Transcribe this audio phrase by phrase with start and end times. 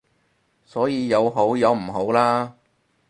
[0.65, 2.55] 所以有好有唔好啦